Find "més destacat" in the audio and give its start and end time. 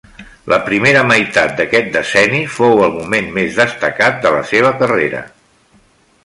3.37-4.19